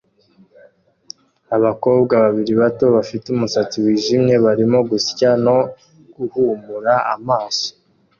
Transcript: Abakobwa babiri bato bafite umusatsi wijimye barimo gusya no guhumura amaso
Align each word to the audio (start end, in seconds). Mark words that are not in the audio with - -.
Abakobwa 1.55 2.13
babiri 2.25 2.53
bato 2.61 2.85
bafite 2.95 3.25
umusatsi 3.29 3.75
wijimye 3.83 4.35
barimo 4.45 4.79
gusya 4.89 5.29
no 5.45 5.57
guhumura 6.15 6.93
amaso 7.15 7.69